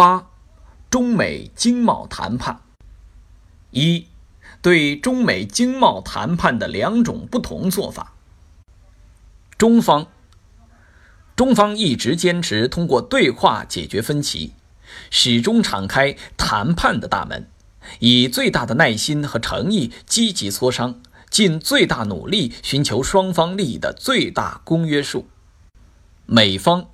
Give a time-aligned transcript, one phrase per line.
[0.00, 0.30] 八、
[0.88, 2.62] 中美经贸谈判。
[3.70, 4.06] 一、
[4.62, 8.14] 对中美经贸谈判的两种不同做法。
[9.58, 10.06] 中方，
[11.36, 14.54] 中方一直坚持通过对话解决分歧，
[15.10, 17.46] 始终敞开谈判的大门，
[17.98, 25.28] 以最大的耐心和诚意积极磋商，尽最大努力寻求双方利益的最大公约数。
[26.24, 26.88] 美方。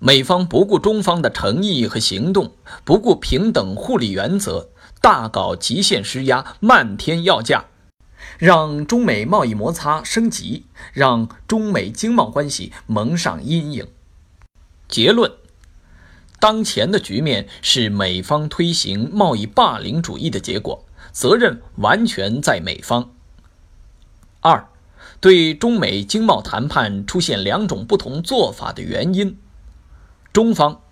[0.00, 2.52] 美方不顾中方的诚意和行动，
[2.84, 4.68] 不顾平等互利原则，
[5.00, 7.64] 大搞极限施压、漫天要价，
[8.38, 13.88] 让中美贸易摩擦升级，让中美经贸关系蒙上阴影。
[14.86, 15.32] 结论：
[16.38, 23.10] 当前的局面是美方推行贸易霸凌主义的结果，责任完全在美方。
[24.42, 24.68] 二，
[25.20, 29.36] 对中美经贸谈判出现两种不同做法的原因。
[30.38, 30.82] 中方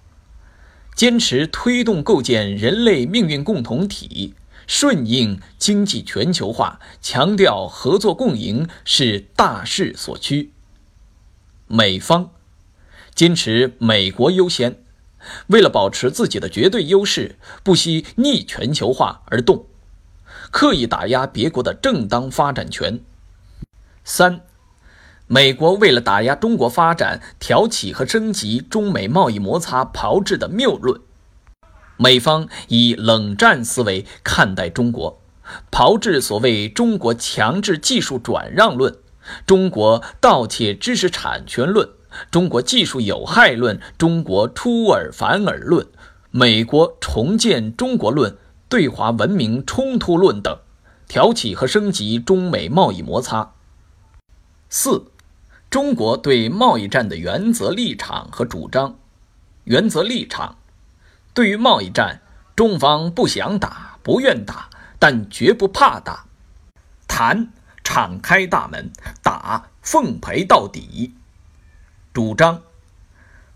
[0.96, 4.34] 坚持推动构建人类命运共同体，
[4.66, 10.51] 顺应经济全球化，强调合作共赢是大势所趋。
[11.68, 12.30] 美方
[13.15, 14.82] 坚持美国优先，
[15.46, 19.66] 为了保持自己的绝对优势，不惜逆全球化而动，
[20.51, 22.99] 刻意打压别国的正当发展权。
[24.02, 24.46] 三。
[25.29, 31.01] 美国为了打压中国发展，挑起和升级中美贸易摩擦炮制的谬论。
[31.96, 35.21] 美方以冷战思维看待中国，
[35.73, 38.96] 炮制所谓中国强制技术转让论、
[39.45, 41.88] 中国盗窃知识产权论、
[42.30, 45.85] 中国技术有害论、中国出尔反尔论、
[46.30, 48.37] 美国重建中国论、
[48.68, 50.57] 对华文明冲突论等，
[51.09, 53.55] 挑起和升级中美贸易摩擦。
[54.68, 55.07] 四。
[55.77, 58.96] 中国对贸易战的原则立场和主张。
[59.65, 60.57] 原则立场：
[61.35, 62.23] 对于贸易战，
[62.57, 66.25] 中方不想打，不愿打，但绝不怕打。
[67.06, 67.53] 谈，
[67.84, 68.87] 敞开大门；
[69.23, 71.12] 打，奉陪到底。
[72.15, 72.62] 主张：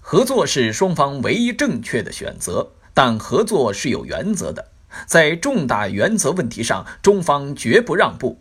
[0.02, 4.68] 合作是双方唯一正确的选择，但合作是有原则的，
[5.06, 8.38] 在重大原则问题上，中方绝不让步。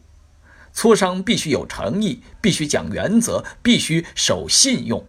[0.79, 5.03] 磋商必须有诚意，必须讲原则，必须守信用。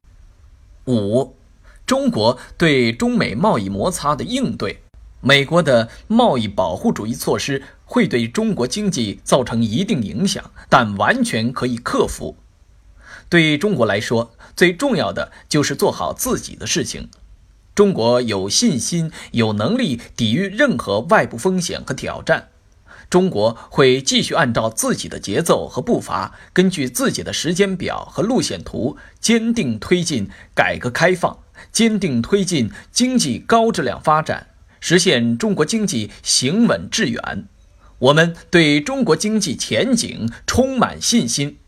[0.87, 1.37] 五，
[1.87, 4.83] 中国对中美贸易摩擦的应对，
[5.21, 12.35] 美国的贸易保护主义措施会对中国经济造成一定影响，但完全可以克服。
[13.29, 17.09] 对中国来说，最重要的就是做好自己的事情。
[17.77, 22.49] 中国有信心、有能力抵御任何外部风险和挑战。
[23.11, 31.37] 中国会继续按照自己的节奏和步伐，根据自己的时间表和路线图，坚定推进改革开放，
[31.73, 34.47] 坚定推进经济高质量发展，
[34.79, 37.49] 实现中国经济行稳致远。
[37.99, 41.59] 我们对中国经济前景充满信心。